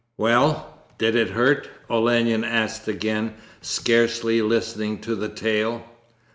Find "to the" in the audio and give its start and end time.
5.01-5.29